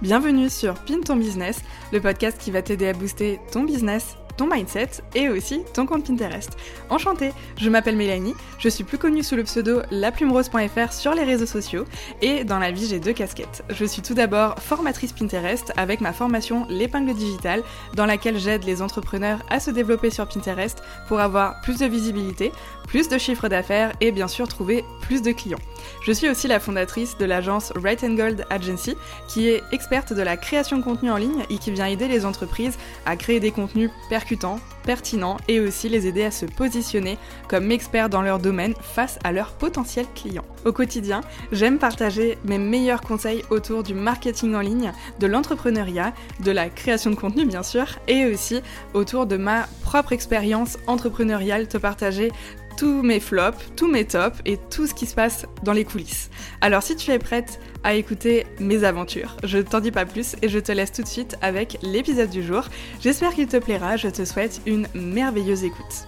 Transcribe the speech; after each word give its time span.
Bienvenue 0.00 0.48
sur 0.48 0.74
Pin 0.74 1.00
ton 1.00 1.16
business, 1.16 1.58
le 1.92 2.00
podcast 2.00 2.38
qui 2.38 2.52
va 2.52 2.62
t'aider 2.62 2.86
à 2.86 2.92
booster 2.92 3.40
ton 3.50 3.64
business 3.64 4.16
ton 4.38 4.46
mindset 4.46 5.02
et 5.14 5.28
aussi 5.28 5.62
ton 5.74 5.84
compte 5.84 6.06
Pinterest. 6.06 6.56
Enchantée, 6.88 7.32
je 7.58 7.68
m'appelle 7.68 7.96
Mélanie, 7.96 8.34
je 8.58 8.68
suis 8.68 8.84
plus 8.84 8.96
connue 8.96 9.22
sous 9.22 9.36
le 9.36 9.42
pseudo 9.42 9.82
laplumerose.fr 9.90 10.92
sur 10.92 11.12
les 11.12 11.24
réseaux 11.24 11.44
sociaux 11.44 11.84
et 12.22 12.44
dans 12.44 12.58
la 12.58 12.70
vie 12.70 12.86
j'ai 12.86 13.00
deux 13.00 13.12
casquettes. 13.12 13.64
Je 13.68 13.84
suis 13.84 14.00
tout 14.00 14.14
d'abord 14.14 14.54
formatrice 14.60 15.12
Pinterest 15.12 15.72
avec 15.76 16.00
ma 16.00 16.12
formation 16.12 16.66
l'épingle 16.70 17.14
digitale 17.14 17.62
dans 17.94 18.06
laquelle 18.06 18.38
j'aide 18.38 18.64
les 18.64 18.80
entrepreneurs 18.80 19.40
à 19.50 19.60
se 19.60 19.72
développer 19.72 20.10
sur 20.10 20.26
Pinterest 20.28 20.82
pour 21.08 21.18
avoir 21.18 21.60
plus 21.62 21.78
de 21.78 21.86
visibilité, 21.86 22.52
plus 22.86 23.08
de 23.08 23.18
chiffres 23.18 23.48
d'affaires 23.48 23.92
et 24.00 24.12
bien 24.12 24.28
sûr 24.28 24.46
trouver 24.46 24.84
plus 25.02 25.20
de 25.20 25.32
clients. 25.32 25.58
Je 26.04 26.12
suis 26.12 26.28
aussi 26.28 26.46
la 26.46 26.60
fondatrice 26.60 27.18
de 27.18 27.24
l'agence 27.24 27.72
Right 27.74 28.04
and 28.04 28.14
Gold 28.14 28.46
Agency 28.50 28.94
qui 29.26 29.48
est 29.48 29.62
experte 29.72 30.12
de 30.12 30.22
la 30.22 30.36
création 30.36 30.78
de 30.78 30.84
contenu 30.84 31.10
en 31.10 31.16
ligne 31.16 31.44
et 31.50 31.58
qui 31.58 31.72
vient 31.72 31.86
aider 31.86 32.06
les 32.06 32.24
entreprises 32.24 32.78
à 33.04 33.16
créer 33.16 33.40
des 33.40 33.50
contenus 33.50 33.90
percutants 34.28 34.60
pertinent 34.84 35.38
et 35.48 35.58
aussi 35.60 35.88
les 35.88 36.06
aider 36.06 36.24
à 36.24 36.30
se 36.30 36.44
positionner 36.44 37.16
comme 37.48 37.70
experts 37.70 38.10
dans 38.10 38.20
leur 38.20 38.38
domaine 38.38 38.74
face 38.80 39.18
à 39.24 39.32
leurs 39.32 39.52
potentiels 39.52 40.06
clients. 40.14 40.44
Au 40.66 40.72
quotidien, 40.72 41.22
j'aime 41.50 41.78
partager 41.78 42.36
mes 42.44 42.58
meilleurs 42.58 43.00
conseils 43.00 43.42
autour 43.50 43.82
du 43.82 43.94
marketing 43.94 44.54
en 44.54 44.60
ligne, 44.60 44.92
de 45.18 45.26
l'entrepreneuriat, 45.26 46.12
de 46.40 46.50
la 46.50 46.68
création 46.68 47.10
de 47.10 47.16
contenu 47.16 47.46
bien 47.46 47.62
sûr, 47.62 47.86
et 48.06 48.26
aussi 48.26 48.60
autour 48.92 49.26
de 49.26 49.38
ma 49.38 49.66
propre 49.82 50.12
expérience 50.12 50.78
entrepreneuriale, 50.86 51.68
te 51.68 51.78
partager 51.78 52.30
tous 52.76 53.02
mes 53.02 53.20
flops, 53.20 53.58
tous 53.76 53.88
mes 53.88 54.04
tops 54.04 54.38
et 54.44 54.56
tout 54.70 54.86
ce 54.86 54.94
qui 54.94 55.06
se 55.06 55.14
passe 55.14 55.46
dans 55.64 55.72
les 55.72 55.84
coulisses. 55.84 56.30
Alors 56.60 56.82
si 56.82 56.96
tu 56.96 57.10
es 57.10 57.18
prête 57.18 57.60
à 57.84 57.94
écouter 57.94 58.46
mes 58.58 58.84
aventures, 58.84 59.36
je 59.44 59.58
t'en 59.58 59.80
dis 59.80 59.90
pas 59.90 60.04
plus 60.04 60.36
et 60.42 60.48
je 60.48 60.58
te 60.58 60.72
laisse 60.72 60.92
tout 60.92 61.02
de 61.02 61.08
suite 61.08 61.36
avec 61.42 61.78
l'épisode 61.82 62.30
du 62.30 62.42
jour. 62.42 62.64
J'espère 63.00 63.34
qu'il 63.34 63.46
te 63.46 63.56
plaira, 63.56 63.96
je 63.96 64.08
te 64.08 64.24
souhaite 64.24 64.60
une 64.66 64.86
merveilleuse 64.94 65.64
écoute. 65.64 66.06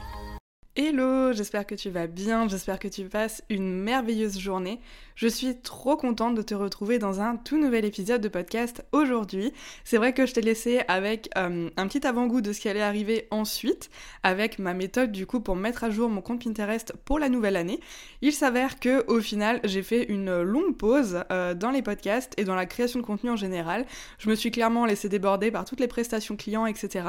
Hello, 0.77 1.33
j'espère 1.33 1.67
que 1.67 1.75
tu 1.75 1.91
vas 1.91 2.07
bien, 2.07 2.47
j'espère 2.47 2.79
que 2.79 2.87
tu 2.87 3.03
passes 3.07 3.43
une 3.51 3.83
merveilleuse 3.83 4.39
journée. 4.39 4.79
Je 5.17 5.27
suis 5.27 5.61
trop 5.61 5.97
contente 5.97 6.37
de 6.37 6.43
te 6.43 6.55
retrouver 6.55 7.01
dans 7.01 7.21
un 7.21 7.37
tout 7.37 7.59
nouvel 7.59 7.85
épisode 7.85 8.21
de 8.21 8.29
podcast 8.29 8.85
aujourd'hui. 8.93 9.53
C'est 9.83 9.97
vrai 9.97 10.15
que 10.15 10.27
je 10.27 10.33
t'ai 10.33 10.41
laissé 10.41 10.83
avec 10.87 11.29
euh, 11.37 11.69
un 11.77 11.89
petit 11.89 12.07
avant-goût 12.07 12.41
de 12.41 12.53
ce 12.53 12.61
qui 12.61 12.69
allait 12.69 12.81
arriver 12.81 13.27
ensuite, 13.33 13.91
avec 14.23 14.61
ma 14.61 14.73
méthode 14.73 15.11
du 15.11 15.27
coup 15.27 15.41
pour 15.41 15.57
mettre 15.57 15.83
à 15.83 15.91
jour 15.91 16.09
mon 16.09 16.23
compte 16.23 16.45
Pinterest 16.45 16.95
pour 17.05 17.19
la 17.19 17.29
nouvelle 17.29 17.57
année. 17.57 17.81
Il 18.23 18.33
s'avère 18.33 18.79
que 18.79 19.05
au 19.09 19.21
final 19.21 19.61
j'ai 19.65 19.83
fait 19.83 20.05
une 20.05 20.41
longue 20.41 20.77
pause 20.77 21.25
euh, 21.33 21.53
dans 21.53 21.73
les 21.73 21.83
podcasts 21.83 22.33
et 22.39 22.45
dans 22.45 22.55
la 22.55 22.67
création 22.67 23.01
de 23.01 23.05
contenu 23.05 23.31
en 23.31 23.37
général. 23.37 23.87
Je 24.19 24.31
me 24.31 24.37
suis 24.37 24.53
clairement 24.53 24.87
laissé 24.87 25.09
déborder 25.09 25.51
par 25.51 25.65
toutes 25.65 25.81
les 25.81 25.89
prestations 25.89 26.37
clients, 26.37 26.65
etc. 26.65 27.07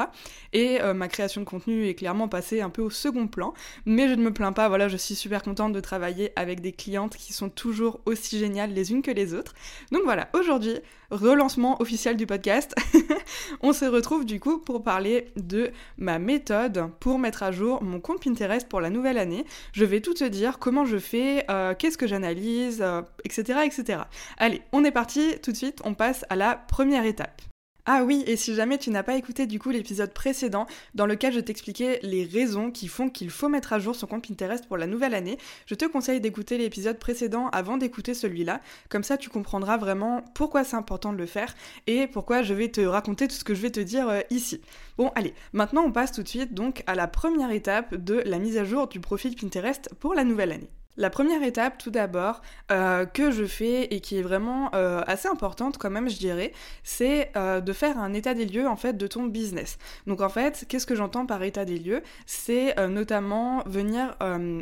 Et 0.51 0.81
euh, 0.81 0.95
ma 0.95 1.07
création 1.07 1.41
de 1.41 1.45
contenu 1.45 1.85
est 1.87 1.95
clairement 1.95 2.27
passée 2.27 2.59
un 2.59 2.71
peu 2.71 2.81
au 2.81 2.89
second 2.89 3.27
plan. 3.27 3.50
Mais 3.85 4.07
je 4.09 4.13
ne 4.13 4.23
me 4.23 4.33
plains 4.33 4.53
pas, 4.53 4.67
voilà, 4.67 4.87
je 4.87 4.97
suis 4.97 5.15
super 5.15 5.43
contente 5.43 5.73
de 5.73 5.79
travailler 5.79 6.31
avec 6.35 6.61
des 6.61 6.71
clientes 6.71 7.15
qui 7.15 7.33
sont 7.33 7.49
toujours 7.49 8.01
aussi 8.05 8.39
géniales 8.39 8.73
les 8.73 8.91
unes 8.91 9.01
que 9.01 9.11
les 9.11 9.33
autres. 9.33 9.53
Donc 9.91 10.03
voilà, 10.03 10.29
aujourd'hui, 10.33 10.79
relancement 11.11 11.81
officiel 11.81 12.17
du 12.17 12.25
podcast. 12.25 12.73
On 13.61 13.73
se 13.73 13.85
retrouve 13.85 14.25
du 14.25 14.39
coup 14.39 14.59
pour 14.59 14.83
parler 14.83 15.27
de 15.35 15.71
ma 15.97 16.19
méthode 16.19 16.89
pour 16.99 17.19
mettre 17.19 17.43
à 17.43 17.51
jour 17.51 17.83
mon 17.83 17.99
compte 17.99 18.23
Pinterest 18.23 18.67
pour 18.67 18.81
la 18.81 18.89
nouvelle 18.89 19.17
année. 19.17 19.45
Je 19.73 19.85
vais 19.85 20.01
tout 20.01 20.13
te 20.13 20.23
dire, 20.23 20.59
comment 20.59 20.85
je 20.85 20.97
fais, 20.97 21.45
euh, 21.49 21.73
qu'est-ce 21.77 21.97
que 21.97 22.07
j'analyse, 22.07 22.83
etc., 23.25 23.43
euh, 23.57 23.61
etc. 23.63 23.99
Allez, 24.37 24.61
on 24.71 24.83
est 24.83 24.91
parti, 24.91 25.35
tout 25.43 25.51
de 25.51 25.57
suite, 25.57 25.79
on 25.83 25.93
passe 25.93 26.25
à 26.29 26.35
la 26.35 26.55
première 26.55 27.05
étape. 27.05 27.41
Ah 27.87 28.03
oui, 28.03 28.23
et 28.27 28.35
si 28.35 28.53
jamais 28.53 28.77
tu 28.77 28.91
n'as 28.91 29.01
pas 29.01 29.15
écouté 29.15 29.47
du 29.47 29.57
coup 29.57 29.71
l'épisode 29.71 30.13
précédent 30.13 30.67
dans 30.93 31.07
lequel 31.07 31.33
je 31.33 31.39
t'expliquais 31.39 31.99
les 32.03 32.25
raisons 32.25 32.69
qui 32.69 32.87
font 32.87 33.09
qu'il 33.09 33.31
faut 33.31 33.49
mettre 33.49 33.73
à 33.73 33.79
jour 33.79 33.95
son 33.95 34.05
compte 34.05 34.27
Pinterest 34.27 34.67
pour 34.67 34.77
la 34.77 34.85
nouvelle 34.85 35.15
année, 35.15 35.39
je 35.65 35.73
te 35.73 35.85
conseille 35.85 36.21
d'écouter 36.21 36.59
l'épisode 36.59 36.99
précédent 36.99 37.49
avant 37.49 37.77
d'écouter 37.77 38.13
celui-là, 38.13 38.61
comme 38.89 39.03
ça 39.03 39.17
tu 39.17 39.29
comprendras 39.29 39.77
vraiment 39.77 40.23
pourquoi 40.35 40.63
c'est 40.63 40.75
important 40.75 41.11
de 41.11 41.17
le 41.17 41.25
faire 41.25 41.55
et 41.87 42.05
pourquoi 42.05 42.43
je 42.43 42.53
vais 42.53 42.69
te 42.69 42.81
raconter 42.81 43.27
tout 43.27 43.35
ce 43.35 43.43
que 43.43 43.55
je 43.55 43.61
vais 43.61 43.71
te 43.71 43.79
dire 43.79 44.07
euh, 44.09 44.21
ici. 44.29 44.61
Bon 44.97 45.11
allez, 45.15 45.33
maintenant 45.51 45.83
on 45.83 45.91
passe 45.91 46.11
tout 46.11 46.21
de 46.21 46.27
suite 46.27 46.53
donc 46.53 46.83
à 46.85 46.93
la 46.93 47.07
première 47.07 47.49
étape 47.49 47.95
de 47.95 48.21
la 48.25 48.37
mise 48.37 48.57
à 48.57 48.63
jour 48.63 48.89
du 48.89 48.99
profil 48.99 49.35
Pinterest 49.35 49.89
pour 49.99 50.13
la 50.13 50.23
nouvelle 50.23 50.51
année. 50.51 50.69
La 50.97 51.09
première 51.09 51.41
étape, 51.41 51.77
tout 51.77 51.89
d'abord, 51.89 52.41
euh, 52.69 53.05
que 53.05 53.31
je 53.31 53.45
fais 53.45 53.85
et 53.85 54.01
qui 54.01 54.17
est 54.17 54.21
vraiment 54.21 54.69
euh, 54.75 55.01
assez 55.07 55.29
importante 55.29 55.77
quand 55.77 55.89
même, 55.89 56.09
je 56.09 56.17
dirais, 56.17 56.51
c'est 56.83 57.31
euh, 57.37 57.61
de 57.61 57.71
faire 57.71 57.97
un 57.97 58.13
état 58.13 58.33
des 58.33 58.45
lieux 58.45 58.67
en 58.67 58.75
fait 58.75 58.97
de 58.97 59.07
ton 59.07 59.23
business. 59.23 59.77
Donc 60.05 60.19
en 60.19 60.27
fait, 60.27 60.65
qu'est-ce 60.67 60.85
que 60.85 60.95
j'entends 60.95 61.25
par 61.25 61.41
état 61.43 61.63
des 61.63 61.79
lieux? 61.79 62.01
C'est 62.25 62.75
notamment 62.87 63.63
venir 63.65 64.15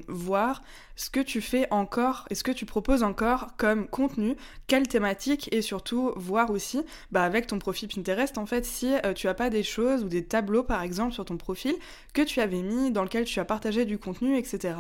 voir 0.07 0.62
ce 0.95 1.09
que 1.09 1.19
tu 1.19 1.41
fais 1.41 1.67
encore 1.72 2.25
et 2.29 2.35
ce 2.35 2.44
que 2.44 2.51
tu 2.51 2.66
proposes 2.66 3.03
encore 3.03 3.56
comme 3.57 3.88
contenu, 3.88 4.35
quelle 4.67 4.88
thématique 4.88 5.47
et 5.53 5.61
surtout 5.61 6.11
voir 6.16 6.51
aussi 6.51 6.81
bah, 7.11 7.23
avec 7.23 7.47
ton 7.47 7.57
profil 7.57 7.88
Pinterest 7.88 8.38
en 8.38 8.46
fait 8.46 8.66
si 8.66 8.94
tu 9.16 9.28
as 9.28 9.34
pas 9.34 9.50
des 9.50 9.63
choses 9.63 10.03
ou 10.03 10.09
des 10.09 10.25
tableaux 10.25 10.63
par 10.63 10.81
exemple 10.84 11.13
sur 11.13 11.25
ton 11.25 11.38
profil 11.38 11.75
que 12.13 12.22
tu 12.22 12.41
avais 12.41 12.61
mis 12.61 12.91
dans 12.91 13.03
lequel 13.03 13.23
tu 13.23 13.40
as 13.40 13.46
partagé 13.46 13.85
du 13.85 13.97
contenu 13.97 14.38
etc. 14.38 14.75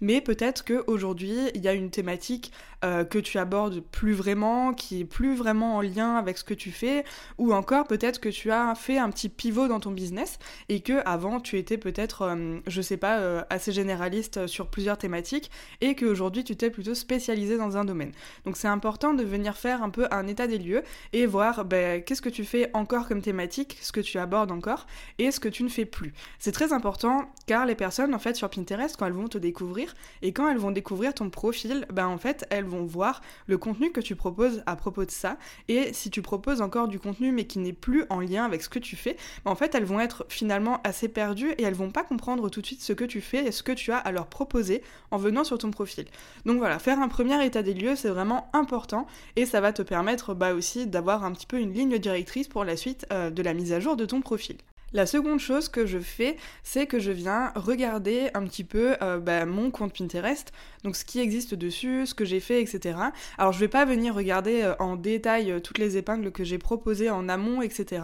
Mais 0.00 0.20
peut-être 0.20 0.64
qu'aujourd'hui 0.86 1.50
il 1.54 1.62
y 1.62 1.68
a 1.68 1.72
une 1.72 1.90
thématique 1.90 2.52
euh, 2.86 3.04
que 3.04 3.18
tu 3.18 3.38
abordes 3.38 3.80
plus 3.80 4.12
vraiment, 4.12 4.72
qui 4.72 5.00
est 5.00 5.04
plus 5.04 5.34
vraiment 5.34 5.76
en 5.76 5.80
lien 5.80 6.14
avec 6.14 6.38
ce 6.38 6.44
que 6.44 6.54
tu 6.54 6.70
fais 6.70 7.04
ou 7.36 7.52
encore 7.52 7.86
peut-être 7.86 8.20
que 8.20 8.28
tu 8.28 8.52
as 8.52 8.74
fait 8.76 8.98
un 8.98 9.10
petit 9.10 9.28
pivot 9.28 9.66
dans 9.66 9.80
ton 9.80 9.90
business 9.90 10.38
et 10.68 10.80
que 10.80 11.02
avant 11.04 11.40
tu 11.40 11.58
étais 11.58 11.78
peut-être 11.78 12.22
euh, 12.22 12.60
je 12.66 12.80
sais 12.80 12.96
pas 12.96 13.44
assez 13.50 13.72
généraliste 13.72 14.46
sur 14.46 14.68
plusieurs 14.68 14.98
thématiques 14.98 15.50
et 15.80 15.94
qu'aujourd'hui 15.94 16.44
tu 16.44 16.56
t'es 16.56 16.70
plutôt 16.70 16.94
spécialisé 16.94 17.58
dans 17.58 17.76
un 17.76 17.84
domaine. 17.84 18.12
Donc 18.44 18.56
c'est 18.56 18.68
important 18.68 19.14
de 19.14 19.24
venir 19.24 19.56
faire 19.56 19.82
un 19.82 19.90
peu 19.90 20.06
un 20.10 20.26
état 20.28 20.46
des 20.46 20.58
lieux 20.58 20.82
et 21.12 21.26
voir 21.26 21.64
ben, 21.64 22.02
qu'est-ce 22.02 22.22
que 22.22 22.28
tu 22.28 22.44
fais 22.44 22.70
encore 22.72 23.08
comme 23.08 23.22
thématique, 23.22 23.78
ce 23.82 23.92
que 23.92 24.00
tu 24.00 24.18
abordes 24.18 24.52
encore 24.52 24.86
et 25.18 25.30
ce 25.30 25.40
que 25.40 25.48
tu 25.48 25.64
ne 25.64 25.68
fais 25.68 25.86
plus. 25.86 26.12
C'est 26.38 26.52
très 26.52 26.72
important 26.72 27.30
car 27.46 27.66
les 27.66 27.74
personnes 27.74 28.14
en 28.14 28.18
fait 28.18 28.36
sur 28.36 28.48
Pinterest 28.48 28.96
quand 28.96 29.06
elles 29.06 29.12
vont 29.12 29.28
te 29.28 29.38
découvrir 29.38 29.94
et 30.22 30.32
quand 30.32 30.48
elles 30.48 30.58
vont 30.58 30.70
découvrir 30.70 31.14
ton 31.14 31.30
profil, 31.30 31.86
ben 31.92 32.06
en 32.06 32.18
fait 32.18 32.46
elles 32.50 32.64
vont 32.64 32.75
voir 32.84 33.22
le 33.46 33.58
contenu 33.58 33.90
que 33.92 34.00
tu 34.00 34.16
proposes 34.16 34.62
à 34.66 34.76
propos 34.76 35.04
de 35.04 35.10
ça 35.10 35.38
et 35.68 35.92
si 35.92 36.10
tu 36.10 36.22
proposes 36.22 36.60
encore 36.60 36.88
du 36.88 36.98
contenu 36.98 37.32
mais 37.32 37.46
qui 37.46 37.58
n'est 37.58 37.72
plus 37.72 38.04
en 38.10 38.20
lien 38.20 38.44
avec 38.44 38.62
ce 38.62 38.68
que 38.68 38.78
tu 38.78 38.96
fais, 38.96 39.16
ben 39.44 39.50
en 39.50 39.56
fait 39.56 39.74
elles 39.74 39.84
vont 39.84 40.00
être 40.00 40.26
finalement 40.28 40.80
assez 40.84 41.08
perdues 41.08 41.52
et 41.58 41.62
elles 41.62 41.74
vont 41.74 41.90
pas 41.90 42.04
comprendre 42.04 42.48
tout 42.48 42.60
de 42.60 42.66
suite 42.66 42.82
ce 42.82 42.92
que 42.92 43.04
tu 43.04 43.20
fais 43.20 43.46
et 43.46 43.52
ce 43.52 43.62
que 43.62 43.72
tu 43.72 43.92
as 43.92 43.98
à 43.98 44.12
leur 44.12 44.26
proposer 44.26 44.82
en 45.10 45.16
venant 45.16 45.44
sur 45.44 45.58
ton 45.58 45.70
profil. 45.70 46.06
Donc 46.44 46.58
voilà, 46.58 46.78
faire 46.78 47.00
un 47.00 47.08
premier 47.08 47.44
état 47.44 47.62
des 47.62 47.74
lieux, 47.74 47.96
c'est 47.96 48.08
vraiment 48.08 48.50
important 48.52 49.06
et 49.36 49.46
ça 49.46 49.60
va 49.60 49.72
te 49.72 49.82
permettre 49.82 50.34
bah, 50.34 50.54
aussi 50.54 50.86
d'avoir 50.86 51.24
un 51.24 51.32
petit 51.32 51.46
peu 51.46 51.58
une 51.58 51.72
ligne 51.72 51.98
directrice 51.98 52.48
pour 52.48 52.64
la 52.64 52.76
suite 52.76 53.06
euh, 53.12 53.30
de 53.30 53.42
la 53.42 53.54
mise 53.54 53.72
à 53.72 53.80
jour 53.80 53.96
de 53.96 54.04
ton 54.04 54.20
profil. 54.20 54.56
La 54.92 55.04
seconde 55.04 55.40
chose 55.40 55.68
que 55.68 55.84
je 55.84 55.98
fais, 55.98 56.36
c'est 56.62 56.86
que 56.86 57.00
je 57.00 57.10
viens 57.10 57.50
regarder 57.56 58.30
un 58.34 58.44
petit 58.44 58.62
peu 58.62 58.94
euh, 59.02 59.18
bah, 59.18 59.44
mon 59.44 59.72
compte 59.72 59.92
Pinterest, 59.92 60.52
donc 60.84 60.94
ce 60.94 61.04
qui 61.04 61.18
existe 61.18 61.54
dessus, 61.54 62.06
ce 62.06 62.14
que 62.14 62.24
j'ai 62.24 62.38
fait, 62.38 62.62
etc. 62.62 62.96
Alors 63.36 63.52
je 63.52 63.58
vais 63.58 63.66
pas 63.66 63.84
venir 63.84 64.14
regarder 64.14 64.62
euh, 64.62 64.76
en 64.78 64.94
détail 64.94 65.50
euh, 65.50 65.58
toutes 65.58 65.78
les 65.78 65.96
épingles 65.96 66.30
que 66.30 66.44
j'ai 66.44 66.58
proposées 66.58 67.10
en 67.10 67.28
amont, 67.28 67.62
etc. 67.62 68.02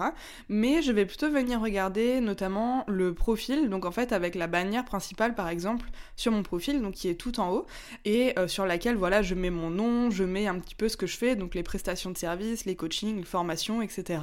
Mais 0.48 0.82
je 0.82 0.91
vais 0.91 1.06
plutôt 1.06 1.31
venir 1.31 1.60
regarder 1.60 2.21
notamment 2.21 2.84
le 2.88 3.15
profil, 3.15 3.71
donc 3.71 3.84
en 3.84 3.92
fait 3.92 4.12
avec 4.12 4.34
la 4.34 4.48
bannière 4.48 4.84
principale 4.84 5.37
par 5.37 5.48
exemple 5.48 5.88
sur 6.16 6.32
mon 6.32 6.42
profil, 6.42 6.82
donc 6.82 6.94
qui 6.94 7.09
est 7.09 7.15
tout 7.15 7.38
en 7.38 7.53
haut, 7.53 7.66
et 8.04 8.34
sur 8.48 8.66
laquelle 8.66 8.97
voilà 8.97 9.22
je 9.22 9.37
mets 9.37 9.50
mon 9.50 9.71
nom, 9.71 10.10
je 10.10 10.25
mets 10.25 10.48
un 10.48 10.59
petit 10.59 10.74
peu 10.74 10.89
ce 10.89 10.97
que 10.97 11.06
je 11.06 11.16
fais, 11.16 11.36
donc 11.36 11.54
les 11.54 11.62
prestations 11.62 12.10
de 12.10 12.18
services, 12.18 12.65
les 12.65 12.74
coachings, 12.74 13.18
les 13.18 13.24
formations, 13.24 13.83
etc. 13.83 14.18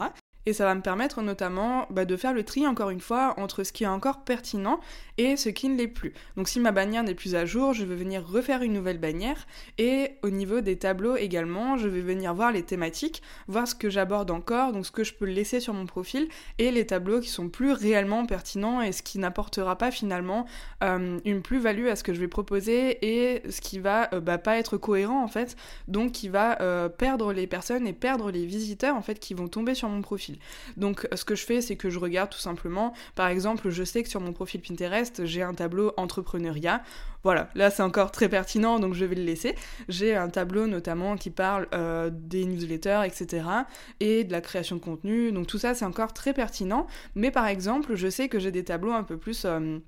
Et 0.50 0.54
ça 0.54 0.66
va 0.66 0.74
me 0.74 0.82
permettre 0.82 1.22
notamment 1.22 1.86
bah, 1.92 2.06
de 2.06 2.18
faire 2.18 2.34
le 2.34 2.42
tri 2.44 2.66
encore 2.66 2.90
une 2.90 3.02
fois 3.02 3.36
entre 3.38 3.64
ce 3.64 3.72
qui 3.72 3.84
est 3.84 3.88
encore 3.88 4.24
pertinent 4.24 4.80
et 5.20 5.38
ce 5.38 5.50
qui 5.50 5.70
ne 5.70 5.78
l'est 5.78 5.88
plus. 5.88 6.12
Donc 6.38 6.48
si 6.48 6.60
ma 6.60 6.72
bannière 6.72 7.04
n'est 7.04 7.14
plus 7.14 7.36
à 7.36 7.46
jour, 7.46 7.74
je 7.74 7.86
vais 7.86 7.96
venir 7.96 8.26
refaire 8.26 8.64
une 8.64 8.74
nouvelle 8.74 8.98
bannière 8.98 9.46
et 9.78 10.14
au 10.24 10.32
niveau 10.32 10.62
des 10.62 10.76
tableaux 10.76 11.18
également, 11.18 11.78
je 11.78 11.88
vais 11.88 12.02
venir 12.02 12.34
voir 12.34 12.52
les 12.52 12.64
thématiques, 12.64 13.22
voir 13.48 13.68
ce 13.68 13.76
que 13.76 13.92
j'aborde 13.92 14.32
encore, 14.32 14.74
donc 14.74 14.88
ce 14.88 14.92
que 14.92 15.04
je 15.04 15.14
peux 15.14 15.26
laisser 15.26 15.60
sur 15.60 15.76
mon 15.76 15.86
profil 15.86 16.28
et 16.58 16.72
les 16.72 16.88
tableaux 16.88 17.20
qui 17.20 17.30
sont 17.30 17.50
plus 17.50 17.74
réellement 17.74 18.26
pertinents 18.26 18.82
et 18.82 18.92
ce 18.92 19.04
qui 19.04 19.20
n'apportera 19.20 19.78
pas 19.78 19.92
finalement 19.92 20.48
euh, 20.84 21.20
une 21.26 21.44
plus-value 21.44 21.90
à 21.90 21.96
ce 21.96 22.04
que 22.04 22.16
je 22.16 22.20
vais 22.20 22.28
proposer 22.28 22.98
et 23.06 23.44
ce 23.52 23.62
qui 23.62 23.78
va 23.78 24.12
euh, 24.16 24.20
bah, 24.20 24.40
pas 24.40 24.58
être 24.58 24.78
cohérent 24.78 25.24
en 25.24 25.28
fait, 25.28 25.56
donc 25.88 26.14
qui 26.14 26.28
va 26.28 26.60
euh, 26.62 26.90
perdre 26.90 27.34
les 27.34 27.46
personnes 27.46 27.86
et 27.86 27.94
perdre 27.94 28.32
les 28.32 28.48
visiteurs 28.48 28.96
en 28.96 29.04
fait 29.04 29.20
qui 29.20 29.36
vont 29.36 29.48
tomber 29.48 29.76
sur 29.76 29.90
mon 29.90 30.02
profil. 30.02 30.39
Donc 30.78 31.08
ce 31.14 31.26
que 31.26 31.36
je 31.36 31.46
fais, 31.46 31.62
c'est 31.62 31.76
que 31.76 31.90
je 31.90 32.00
regarde 32.00 32.30
tout 32.30 32.40
simplement, 32.40 32.94
par 33.16 33.28
exemple, 33.28 33.70
je 33.70 33.84
sais 33.84 34.04
que 34.04 34.10
sur 34.10 34.22
mon 34.22 34.34
profil 34.34 34.62
Pinterest, 34.62 35.26
j'ai 35.26 35.42
un 35.42 35.54
tableau 35.54 35.94
entrepreneuriat. 35.98 36.82
Voilà, 37.24 37.50
là 37.54 37.70
c'est 37.70 37.84
encore 37.84 38.12
très 38.12 38.30
pertinent, 38.30 38.80
donc 38.80 38.94
je 38.94 39.04
vais 39.04 39.16
le 39.16 39.24
laisser. 39.24 39.56
J'ai 39.90 40.16
un 40.16 40.30
tableau 40.30 40.68
notamment 40.68 41.18
qui 41.18 41.30
parle 41.30 41.68
euh, 41.74 42.10
des 42.14 42.46
newsletters, 42.46 43.02
etc. 43.06 43.44
et 44.00 44.24
de 44.24 44.32
la 44.32 44.42
création 44.42 44.78
de 44.78 44.82
contenu. 44.82 45.32
Donc 45.32 45.48
tout 45.48 45.58
ça 45.58 45.74
c'est 45.74 45.86
encore 45.86 46.14
très 46.14 46.34
pertinent. 46.34 46.88
Mais 47.16 47.32
par 47.32 47.48
exemple, 47.48 47.96
je 47.96 48.10
sais 48.10 48.30
que 48.30 48.40
j'ai 48.40 48.52
des 48.52 48.64
tableaux 48.64 48.94
un 48.94 49.04
peu 49.04 49.18
plus... 49.18 49.44
Euh, 49.46 49.80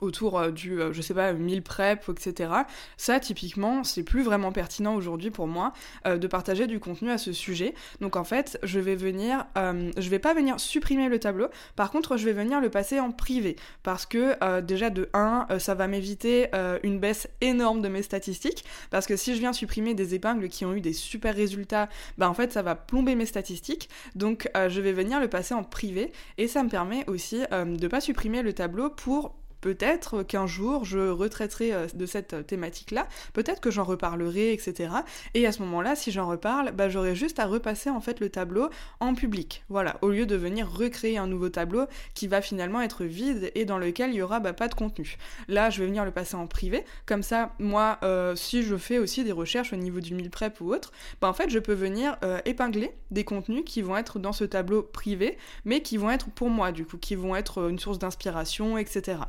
autour 0.00 0.38
euh, 0.38 0.50
du, 0.50 0.80
euh, 0.80 0.92
je 0.92 1.02
sais 1.02 1.14
pas, 1.14 1.32
1000 1.32 1.62
prep, 1.62 2.08
etc. 2.08 2.50
Ça, 2.96 3.20
typiquement, 3.20 3.84
c'est 3.84 4.02
plus 4.02 4.22
vraiment 4.22 4.52
pertinent 4.52 4.94
aujourd'hui 4.94 5.30
pour 5.30 5.46
moi 5.46 5.72
euh, 6.06 6.18
de 6.18 6.26
partager 6.26 6.66
du 6.66 6.80
contenu 6.80 7.10
à 7.10 7.18
ce 7.18 7.32
sujet. 7.32 7.74
Donc 8.00 8.16
en 8.16 8.24
fait, 8.24 8.58
je 8.62 8.80
vais 8.80 8.94
venir, 8.94 9.46
je 9.54 10.08
vais 10.08 10.18
pas 10.18 10.34
venir 10.34 10.58
supprimer 10.60 11.08
le 11.08 11.18
tableau, 11.18 11.48
par 11.76 11.90
contre, 11.90 12.16
je 12.16 12.24
vais 12.24 12.32
venir 12.32 12.60
le 12.60 12.70
passer 12.70 13.00
en 13.00 13.10
privé, 13.10 13.56
parce 13.82 14.06
que 14.06 14.60
déjà 14.60 14.90
de 14.90 15.08
1, 15.12 15.46
ça 15.58 15.74
va 15.74 15.86
m'éviter 15.86 16.48
une 16.82 16.98
baisse 16.98 17.28
énorme 17.40 17.82
de 17.82 17.88
mes 17.88 18.02
statistiques, 18.02 18.64
parce 18.90 19.06
que 19.06 19.16
si 19.16 19.34
je 19.34 19.40
viens 19.40 19.52
supprimer 19.52 19.94
des 19.94 20.14
épingles 20.14 20.48
qui 20.48 20.64
ont 20.64 20.74
eu 20.74 20.80
des 20.80 20.92
super 20.92 21.34
résultats, 21.34 21.88
bah 22.18 22.28
en 22.28 22.34
fait, 22.34 22.52
ça 22.52 22.62
va 22.62 22.74
plomber 22.74 23.14
mes 23.14 23.26
statistiques. 23.26 23.88
Donc 24.14 24.48
je 24.54 24.80
vais 24.80 24.92
venir 24.92 25.20
le 25.20 25.28
passer 25.28 25.54
en 25.54 25.64
privé, 25.64 26.12
et 26.38 26.48
ça 26.48 26.62
me 26.62 26.68
permet 26.68 27.08
aussi 27.08 27.42
de 27.52 27.88
pas 27.88 28.00
supprimer 28.00 28.42
le 28.42 28.52
tableau 28.52 28.90
pour 28.90 29.34
peut-être 29.64 30.22
qu'un 30.22 30.46
jour 30.46 30.84
je 30.84 31.08
retraiterai 31.08 31.72
euh, 31.72 31.86
de 31.94 32.04
cette 32.04 32.46
thématique-là, 32.46 33.08
peut-être 33.32 33.62
que 33.62 33.70
j'en 33.70 33.84
reparlerai, 33.84 34.52
etc. 34.52 34.90
Et 35.32 35.46
à 35.46 35.52
ce 35.52 35.62
moment-là, 35.62 35.96
si 35.96 36.12
j'en 36.12 36.28
reparle, 36.28 36.72
bah, 36.72 36.90
j'aurai 36.90 37.14
juste 37.14 37.38
à 37.38 37.46
repasser 37.46 37.88
en 37.88 38.02
fait 38.02 38.20
le 38.20 38.28
tableau 38.28 38.68
en 39.00 39.14
public. 39.14 39.64
Voilà, 39.70 39.96
au 40.02 40.10
lieu 40.10 40.26
de 40.26 40.36
venir 40.36 40.70
recréer 40.70 41.16
un 41.16 41.26
nouveau 41.26 41.48
tableau 41.48 41.86
qui 42.12 42.28
va 42.28 42.42
finalement 42.42 42.82
être 42.82 43.04
vide 43.04 43.50
et 43.54 43.64
dans 43.64 43.78
lequel 43.78 44.10
il 44.10 44.16
y 44.16 44.22
aura 44.22 44.38
bah, 44.38 44.52
pas 44.52 44.68
de 44.68 44.74
contenu. 44.74 45.16
Là, 45.48 45.70
je 45.70 45.80
vais 45.80 45.86
venir 45.86 46.04
le 46.04 46.10
passer 46.10 46.34
en 46.34 46.46
privé, 46.46 46.84
comme 47.06 47.22
ça, 47.22 47.54
moi, 47.58 47.98
euh, 48.02 48.36
si 48.36 48.64
je 48.64 48.76
fais 48.76 48.98
aussi 48.98 49.24
des 49.24 49.32
recherches 49.32 49.72
au 49.72 49.76
niveau 49.76 50.00
du 50.00 50.12
mille 50.12 50.28
prep 50.28 50.60
ou 50.60 50.74
autre, 50.74 50.92
bah, 51.22 51.28
en 51.28 51.32
fait, 51.32 51.48
je 51.48 51.58
peux 51.58 51.72
venir 51.72 52.18
euh, 52.22 52.38
épingler 52.44 52.92
des 53.10 53.24
contenus 53.24 53.62
qui 53.64 53.80
vont 53.80 53.96
être 53.96 54.18
dans 54.18 54.34
ce 54.34 54.44
tableau 54.44 54.82
privé, 54.82 55.38
mais 55.64 55.80
qui 55.80 55.96
vont 55.96 56.10
être 56.10 56.28
pour 56.28 56.50
moi, 56.50 56.70
du 56.70 56.84
coup, 56.84 56.98
qui 56.98 57.14
vont 57.14 57.34
être 57.34 57.70
une 57.70 57.78
source 57.78 57.98
d'inspiration, 57.98 58.76
etc. 58.76 59.20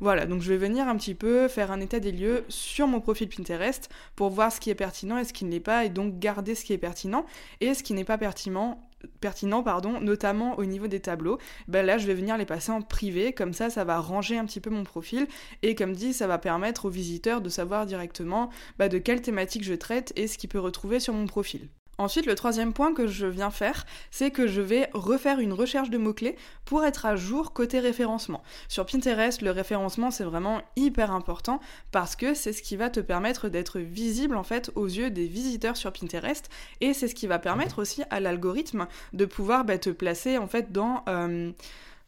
Voilà, 0.00 0.26
donc 0.26 0.42
je 0.42 0.48
vais 0.48 0.56
venir 0.56 0.88
un 0.88 0.96
petit 0.96 1.14
peu 1.14 1.48
faire 1.48 1.70
un 1.70 1.80
état 1.80 2.00
des 2.00 2.12
lieux 2.12 2.44
sur 2.48 2.86
mon 2.86 3.00
profil 3.00 3.28
Pinterest 3.28 3.88
pour 4.16 4.30
voir 4.30 4.52
ce 4.52 4.60
qui 4.60 4.70
est 4.70 4.74
pertinent 4.74 5.18
et 5.18 5.24
ce 5.24 5.32
qui 5.32 5.44
ne 5.44 5.50
l'est 5.50 5.60
pas, 5.60 5.84
et 5.84 5.88
donc 5.88 6.18
garder 6.18 6.54
ce 6.54 6.64
qui 6.64 6.72
est 6.72 6.78
pertinent 6.78 7.26
et 7.60 7.74
ce 7.74 7.82
qui 7.82 7.94
n'est 7.94 8.04
pas 8.04 8.18
pertinent 8.18 9.62
pardon, 9.64 10.00
notamment 10.00 10.58
au 10.58 10.64
niveau 10.64 10.86
des 10.86 11.00
tableaux, 11.00 11.38
ben 11.68 11.84
là 11.84 11.98
je 11.98 12.06
vais 12.06 12.14
venir 12.14 12.36
les 12.38 12.46
passer 12.46 12.70
en 12.70 12.82
privé, 12.82 13.32
comme 13.32 13.52
ça 13.52 13.70
ça 13.70 13.84
va 13.84 13.98
ranger 13.98 14.38
un 14.38 14.44
petit 14.44 14.60
peu 14.60 14.70
mon 14.70 14.84
profil 14.84 15.26
et 15.62 15.74
comme 15.74 15.92
dit 15.92 16.12
ça 16.12 16.26
va 16.26 16.38
permettre 16.38 16.86
aux 16.86 16.90
visiteurs 16.90 17.40
de 17.40 17.48
savoir 17.48 17.86
directement 17.86 18.50
bah, 18.78 18.88
de 18.88 18.98
quelle 18.98 19.22
thématique 19.22 19.64
je 19.64 19.74
traite 19.74 20.12
et 20.16 20.26
ce 20.26 20.38
qu'ils 20.38 20.48
peuvent 20.48 20.62
retrouver 20.62 21.00
sur 21.00 21.14
mon 21.14 21.26
profil. 21.26 21.68
Ensuite, 21.98 22.26
le 22.26 22.34
troisième 22.34 22.72
point 22.72 22.94
que 22.94 23.06
je 23.06 23.26
viens 23.26 23.50
faire, 23.50 23.84
c'est 24.10 24.30
que 24.30 24.46
je 24.46 24.60
vais 24.60 24.88
refaire 24.94 25.38
une 25.38 25.52
recherche 25.52 25.90
de 25.90 25.98
mots-clés 25.98 26.36
pour 26.64 26.84
être 26.84 27.04
à 27.04 27.16
jour 27.16 27.52
côté 27.52 27.80
référencement. 27.80 28.42
Sur 28.68 28.86
Pinterest, 28.86 29.42
le 29.42 29.50
référencement, 29.50 30.10
c'est 30.10 30.24
vraiment 30.24 30.62
hyper 30.76 31.12
important 31.12 31.60
parce 31.90 32.16
que 32.16 32.34
c'est 32.34 32.52
ce 32.52 32.62
qui 32.62 32.76
va 32.76 32.88
te 32.88 33.00
permettre 33.00 33.48
d'être 33.48 33.78
visible 33.78 34.36
en 34.36 34.42
fait 34.42 34.70
aux 34.74 34.86
yeux 34.86 35.10
des 35.10 35.26
visiteurs 35.26 35.76
sur 35.76 35.92
Pinterest 35.92 36.48
et 36.80 36.94
c'est 36.94 37.08
ce 37.08 37.14
qui 37.14 37.26
va 37.26 37.38
permettre 37.38 37.80
aussi 37.80 38.02
à 38.10 38.20
l'algorithme 38.20 38.86
de 39.12 39.24
pouvoir 39.26 39.64
bah, 39.64 39.78
te 39.78 39.90
placer 39.90 40.38
en 40.38 40.46
fait 40.46 40.72
dans... 40.72 41.04
Euh, 41.08 41.52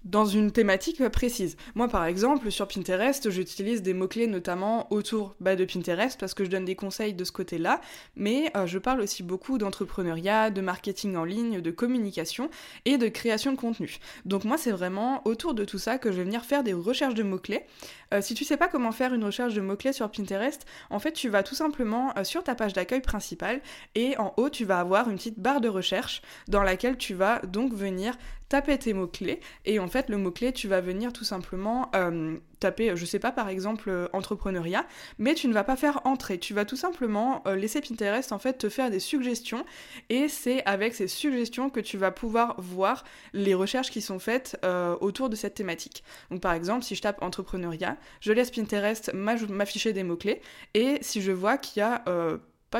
dans 0.05 0.27
une 0.27 0.51
thématique 0.51 1.07
précise. 1.09 1.57
Moi, 1.75 1.89
par 1.89 2.05
exemple, 2.05 2.51
sur 2.51 2.69
Pinterest, 2.69 3.31
j'utilise 3.31 3.83
des 3.83 3.95
mots-clés 3.95 4.27
notamment 4.27 4.93
autour 4.93 5.35
bah, 5.41 5.57
de 5.57 5.65
Pinterest 5.65 6.19
parce 6.21 6.35
que 6.35 6.45
je 6.45 6.51
donne 6.51 6.65
des 6.65 6.77
conseils 6.77 7.15
de 7.15 7.25
ce 7.25 7.33
côté-là, 7.33 7.81
mais 8.17 8.51
euh, 8.57 8.67
je 8.67 8.79
parle 8.79 9.01
aussi 9.01 9.23
beaucoup 9.23 9.59
d'entrepreneuriat, 9.59 10.51
de 10.51 10.61
marketing 10.61 11.17
en 11.17 11.25
ligne, 11.25 11.61
de 11.61 11.71
communication 11.71 12.51
et 12.85 12.99
de 12.99 13.09
création 13.09 13.53
de 13.53 13.57
contenu. 13.57 13.99
Donc 14.25 14.45
moi, 14.45 14.59
c'est 14.59 14.73
vraiment 14.73 15.23
autour 15.27 15.55
de 15.55 15.65
tout 15.65 15.79
ça 15.79 15.99
que 15.99 16.13
je 16.13 16.19
vais 16.19 16.25
venir 16.25 16.45
faire 16.45 16.63
des 16.63 16.75
recherches 16.75 17.15
de 17.15 17.23
mots-clés. 17.23 17.65
Euh, 18.13 18.21
si 18.21 18.35
tu 18.35 18.45
sais 18.45 18.57
pas 18.57 18.69
comment 18.69 18.93
faire 18.93 19.15
une 19.15 19.25
recherche 19.25 19.55
de 19.55 19.61
mots-clés 19.61 19.93
sur 19.93 20.11
Pinterest, 20.11 20.67
en 20.91 20.99
fait, 20.99 21.13
tu 21.13 21.29
vas 21.29 21.43
tout 21.43 21.55
simplement 21.55 22.13
euh, 22.19 22.25
sur 22.25 22.45
ta 22.45 22.55
page 22.55 22.73
d'accueil 22.73 23.01
principale 23.01 23.61
et 23.95 24.17
en 24.19 24.35
haut, 24.37 24.51
tu 24.51 24.65
vas 24.65 24.81
avoir 24.81 25.09
une 25.09 25.17
petite 25.17 25.39
barre 25.39 25.61
de 25.61 25.69
recherche 25.69 26.23
dans 26.49 26.63
laquelle 26.63 26.99
tu 26.99 27.15
vas 27.15 27.41
donc 27.41 27.73
venir 27.73 28.17
taper 28.49 28.79
tes 28.79 28.93
mots-clés 28.93 29.41
et 29.65 29.79
en 29.79 29.89
fait 29.89 30.09
le 30.09 30.17
mot-clé 30.17 30.53
tu 30.53 30.69
vas 30.69 30.81
venir 30.81 31.13
tout 31.13 31.25
simplement 31.25 31.91
euh, 31.95 32.37
taper, 32.61 32.97
je 32.97 33.05
sais 33.05 33.19
pas 33.19 33.33
par 33.33 33.49
exemple 33.49 33.91
euh, 33.91 34.09
entrepreneuriat, 34.13 34.87
mais 35.19 35.35
tu 35.35 35.49
ne 35.49 35.55
vas 35.55 35.65
pas 35.65 35.77
faire 35.77 36.01
entrer, 36.05 36.39
tu 36.39 36.55
vas 36.55 36.65
tout 36.65 36.77
simplement 36.77 37.43
euh, 37.47 37.57
laisser 37.57 37.81
Pinterest 37.81 38.33
en 38.33 38.39
fait 38.39 38.59
te 38.59 38.69
faire 38.69 38.91
des 38.91 39.01
suggestions 39.01 39.65
et 40.09 40.29
c'est 40.29 40.65
avec 40.67 40.95
ces 40.95 41.09
suggestions 41.09 41.71
que 41.71 41.81
tu 41.81 41.97
vas 41.97 42.11
pouvoir 42.11 42.55
voir 42.59 43.05
les 43.33 43.55
recherches 43.55 43.91
qui 43.91 44.01
sont 44.01 44.19
faites 44.19 44.59
autour 45.01 45.29
de 45.29 45.37
cette 45.37 45.55
thématique. 45.55 46.05
Donc 46.31 46.41
par 46.41 46.53
exemple 46.53 46.85
si 46.85 46.95
je 46.95 47.03
tape 47.03 47.23
entrepreneuriat, 47.23 47.97
je 48.21 48.33
laisse 48.33 48.51
Pinterest 48.51 49.13
m'afficher 49.15 49.93
des 49.93 50.03
mots-clés 50.03 50.41
et 50.75 50.99
si 51.01 51.23
je 51.23 51.33
vois 51.33 51.59
qu'il 51.59 51.81
y 51.81 51.83
a 51.83 52.05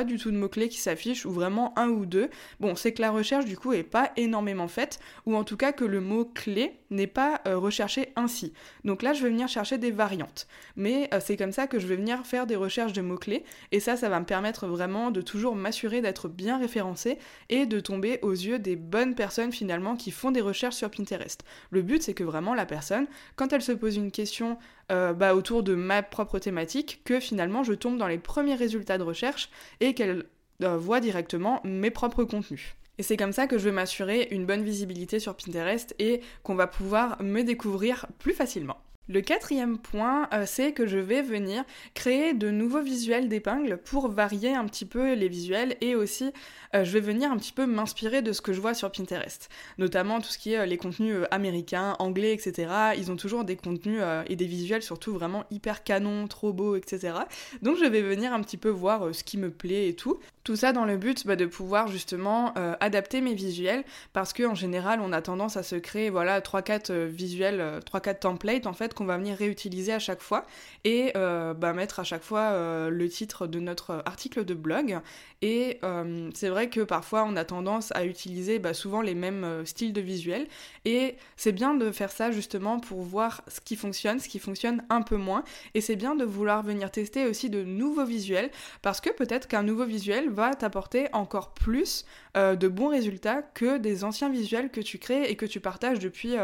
du 0.03 0.17
tout 0.17 0.31
de 0.31 0.37
mots-clés 0.37 0.69
qui 0.69 0.77
s'affichent, 0.77 1.25
ou 1.25 1.31
vraiment 1.31 1.77
un 1.77 1.89
ou 1.89 2.05
deux, 2.05 2.29
bon, 2.59 2.75
c'est 2.75 2.93
que 2.93 3.01
la 3.01 3.11
recherche 3.11 3.45
du 3.45 3.57
coup 3.57 3.73
est 3.73 3.83
pas 3.83 4.11
énormément 4.17 4.67
faite, 4.67 4.99
ou 5.25 5.35
en 5.35 5.43
tout 5.43 5.57
cas 5.57 5.71
que 5.71 5.85
le 5.85 6.01
mot-clé 6.01 6.79
n'est 6.89 7.07
pas 7.07 7.41
euh, 7.47 7.57
recherché 7.57 8.09
ainsi. 8.15 8.53
Donc 8.83 9.01
là, 9.01 9.13
je 9.13 9.23
vais 9.23 9.29
venir 9.29 9.47
chercher 9.47 9.77
des 9.77 9.91
variantes. 9.91 10.47
Mais 10.75 11.09
euh, 11.13 11.19
c'est 11.23 11.37
comme 11.37 11.51
ça 11.51 11.67
que 11.67 11.79
je 11.79 11.87
vais 11.87 11.95
venir 11.95 12.25
faire 12.25 12.45
des 12.45 12.55
recherches 12.55 12.93
de 12.93 13.01
mots-clés, 13.01 13.43
et 13.71 13.79
ça, 13.79 13.95
ça 13.95 14.09
va 14.09 14.19
me 14.19 14.25
permettre 14.25 14.67
vraiment 14.67 15.11
de 15.11 15.21
toujours 15.21 15.55
m'assurer 15.55 16.01
d'être 16.01 16.27
bien 16.27 16.57
référencé 16.57 17.17
et 17.49 17.65
de 17.65 17.79
tomber 17.79 18.19
aux 18.21 18.31
yeux 18.31 18.59
des 18.59 18.75
bonnes 18.75 19.15
personnes 19.15 19.51
finalement 19.51 19.95
qui 19.95 20.11
font 20.11 20.31
des 20.31 20.41
recherches 20.41 20.75
sur 20.75 20.89
Pinterest. 20.89 21.43
Le 21.69 21.81
but, 21.81 22.03
c'est 22.03 22.13
que 22.13 22.23
vraiment 22.23 22.53
la 22.53 22.65
personne, 22.65 23.07
quand 23.35 23.53
elle 23.53 23.61
se 23.61 23.71
pose 23.71 23.95
une 23.95 24.11
question 24.11 24.57
euh, 24.91 25.13
bah, 25.13 25.35
autour 25.35 25.63
de 25.63 25.73
ma 25.75 26.03
propre 26.03 26.39
thématique 26.39 27.01
que 27.03 27.19
finalement 27.19 27.63
je 27.63 27.73
tombe 27.73 27.97
dans 27.97 28.07
les 28.07 28.19
premiers 28.19 28.55
résultats 28.55 28.97
de 28.97 29.03
recherche 29.03 29.49
et 29.79 29.93
qu'elle 29.93 30.25
euh, 30.63 30.77
voit 30.77 30.99
directement 30.99 31.61
mes 31.63 31.91
propres 31.91 32.23
contenus. 32.23 32.75
Et 32.97 33.03
c'est 33.03 33.17
comme 33.17 33.33
ça 33.33 33.47
que 33.47 33.57
je 33.57 33.65
vais 33.65 33.71
m'assurer 33.71 34.27
une 34.31 34.45
bonne 34.45 34.63
visibilité 34.63 35.19
sur 35.19 35.35
Pinterest 35.35 35.95
et 35.99 36.21
qu'on 36.43 36.55
va 36.55 36.67
pouvoir 36.67 37.21
me 37.21 37.41
découvrir 37.41 38.05
plus 38.19 38.33
facilement. 38.33 38.77
Le 39.07 39.21
quatrième 39.21 39.77
point, 39.77 40.27
euh, 40.33 40.45
c'est 40.47 40.71
que 40.71 40.87
je 40.87 40.97
vais 40.97 41.21
venir 41.21 41.63
créer 41.93 42.33
de 42.33 42.49
nouveaux 42.49 42.81
visuels 42.81 43.29
d'épingles 43.29 43.77
pour 43.77 44.07
varier 44.07 44.55
un 44.55 44.65
petit 44.65 44.85
peu 44.85 45.13
les 45.13 45.27
visuels 45.27 45.77
et 45.79 45.93
aussi 45.93 46.31
euh, 46.73 46.83
je 46.83 46.91
vais 46.91 47.01
venir 47.01 47.31
un 47.31 47.37
petit 47.37 47.51
peu 47.51 47.67
m'inspirer 47.67 48.23
de 48.23 48.33
ce 48.33 48.41
que 48.41 48.51
je 48.51 48.59
vois 48.59 48.73
sur 48.73 48.91
Pinterest. 48.91 49.49
Notamment 49.77 50.21
tout 50.21 50.29
ce 50.29 50.39
qui 50.39 50.53
est 50.53 50.57
euh, 50.57 50.65
les 50.65 50.77
contenus 50.77 51.17
américains, 51.29 51.95
anglais, 51.99 52.33
etc. 52.33 52.71
Ils 52.97 53.11
ont 53.11 53.15
toujours 53.15 53.43
des 53.43 53.55
contenus 53.55 54.01
et 54.27 54.35
des 54.35 54.45
visuels 54.45 54.81
surtout 54.81 55.13
vraiment 55.13 55.43
hyper 55.51 55.83
canon, 55.83 56.27
trop 56.27 56.51
beaux, 56.51 56.75
etc. 56.75 57.13
Donc 57.61 57.77
je 57.77 57.85
vais 57.85 58.01
venir 58.01 58.33
un 58.33 58.41
petit 58.41 58.57
peu 58.57 58.69
voir 58.69 59.13
ce 59.13 59.23
qui 59.23 59.37
me 59.37 59.51
plaît 59.51 59.87
et 59.87 59.95
tout. 59.95 60.19
Tout 60.43 60.55
ça 60.55 60.73
dans 60.73 60.85
le 60.85 60.97
but 60.97 61.25
bah, 61.27 61.35
de 61.35 61.45
pouvoir 61.45 61.87
justement 61.87 62.53
adapter 62.79 63.21
mes 63.21 63.33
visuels 63.33 63.83
parce 64.13 64.33
qu'en 64.33 64.55
général 64.55 64.99
on 65.01 65.11
a 65.11 65.21
tendance 65.21 65.57
à 65.57 65.63
se 65.63 65.75
créer 65.75 66.09
voilà 66.09 66.39
3-4 66.39 67.05
visuels, 67.05 67.79
3-4 67.85 68.19
templates 68.19 68.67
en 68.67 68.73
fait 68.73 68.94
qu'on 68.95 69.05
va 69.05 69.17
venir 69.17 69.37
réutiliser 69.37 69.93
à 69.93 69.99
chaque 69.99 70.21
fois 70.21 70.45
et 70.83 71.11
euh, 71.15 71.53
bah, 71.53 71.73
mettre 71.73 71.99
à 71.99 72.03
chaque 72.03 72.23
fois 72.23 72.39
euh, 72.39 72.89
le 72.89 73.07
titre 73.09 73.47
de 73.47 73.59
notre 73.59 74.01
article 74.05 74.45
de 74.45 74.53
blog. 74.53 74.99
Et 75.41 75.79
euh, 75.83 76.29
c'est 76.33 76.49
vrai 76.49 76.69
que 76.69 76.81
parfois 76.81 77.25
on 77.27 77.35
a 77.35 77.45
tendance 77.45 77.91
à 77.93 78.05
utiliser 78.05 78.57
bah, 78.57 78.73
souvent 78.73 79.01
les 79.01 79.13
mêmes 79.13 79.63
styles 79.65 79.93
de 79.93 80.01
visuels 80.01 80.47
et 80.85 81.15
c'est 81.35 81.51
bien 81.51 81.75
de 81.75 81.91
faire 81.91 82.11
ça 82.11 82.31
justement 82.31 82.79
pour 82.79 83.01
voir 83.01 83.43
ce 83.47 83.61
qui 83.61 83.75
fonctionne, 83.75 84.19
ce 84.19 84.29
qui 84.29 84.39
fonctionne 84.39 84.83
un 84.89 85.01
peu 85.01 85.17
moins 85.17 85.43
et 85.73 85.81
c'est 85.81 85.95
bien 85.95 86.15
de 86.15 86.23
vouloir 86.23 86.63
venir 86.63 86.89
tester 86.89 87.25
aussi 87.25 87.49
de 87.49 87.63
nouveaux 87.63 88.05
visuels 88.05 88.49
parce 88.81 89.01
que 89.01 89.09
peut-être 89.11 89.47
qu'un 89.47 89.63
nouveau 89.63 89.85
visuel 89.85 90.29
va 90.29 90.55
t'apporter 90.55 91.07
encore 91.13 91.53
plus 91.53 92.05
de 92.35 92.67
bons 92.67 92.89
résultats 92.89 93.41
que 93.41 93.77
des 93.77 94.03
anciens 94.03 94.29
visuels 94.29 94.69
que 94.69 94.81
tu 94.81 94.97
crées 94.97 95.29
et 95.29 95.35
que 95.35 95.45
tu 95.45 95.59
partages 95.59 95.99
depuis 95.99 96.35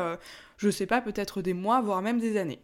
je 0.62 0.70
sais 0.70 0.86
pas, 0.86 1.02
peut-être 1.02 1.42
des 1.42 1.54
mois, 1.54 1.82
voire 1.82 2.02
même 2.04 2.20
des 2.20 2.38
années. 2.38 2.60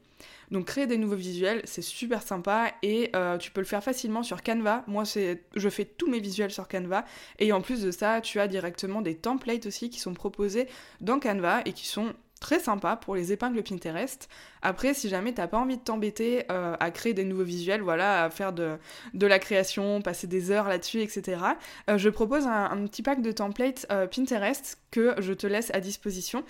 Donc 0.51 0.65
créer 0.65 0.87
des 0.87 0.97
nouveaux 0.97 1.15
visuels, 1.15 1.61
c'est 1.65 1.81
super 1.81 2.21
sympa 2.21 2.71
et 2.81 3.09
euh, 3.15 3.37
tu 3.37 3.51
peux 3.51 3.59
le 3.59 3.65
faire 3.65 3.83
facilement 3.83 4.23
sur 4.23 4.43
Canva. 4.43 4.83
Moi, 4.87 5.03
je 5.03 5.69
fais 5.69 5.85
tous 5.85 6.07
mes 6.09 6.19
visuels 6.19 6.51
sur 6.51 6.67
Canva 6.67 7.05
et 7.39 7.51
en 7.51 7.61
plus 7.61 7.81
de 7.81 7.91
ça, 7.91 8.21
tu 8.21 8.39
as 8.39 8.47
directement 8.47 9.01
des 9.01 9.15
templates 9.15 9.65
aussi 9.65 9.89
qui 9.89 9.99
sont 9.99 10.13
proposés 10.13 10.67
dans 11.01 11.19
Canva 11.19 11.61
et 11.65 11.73
qui 11.73 11.87
sont 11.87 12.13
très 12.39 12.59
sympa 12.59 12.95
pour 12.95 13.15
les 13.15 13.31
épingles 13.31 13.63
Pinterest. 13.63 14.29
Après, 14.61 14.93
si 14.93 15.09
jamais 15.09 15.33
t'as 15.33 15.47
pas 15.47 15.57
envie 15.57 15.77
de 15.77 15.81
t'embêter 15.81 16.43
euh, 16.51 16.75
à 16.79 16.91
créer 16.91 17.13
des 17.13 17.23
nouveaux 17.23 17.43
visuels, 17.43 17.81
voilà, 17.81 18.23
à 18.23 18.29
faire 18.29 18.53
de, 18.53 18.77
de 19.13 19.27
la 19.27 19.39
création, 19.39 20.01
passer 20.01 20.27
des 20.27 20.51
heures 20.51 20.67
là-dessus, 20.67 21.01
etc., 21.01 21.41
euh, 21.89 21.97
je 21.97 22.09
propose 22.09 22.47
un, 22.47 22.85
petit 22.87 23.01
pack 23.01 23.21
de 23.21 23.31
templates 23.31 23.85
euh, 23.91 24.07
Pinterest 24.07 24.79
que 24.91 25.15
je 25.19 25.33
te 25.33 25.45
laisse 25.45 25.69
à 25.73 25.81
disposition 25.81 26.43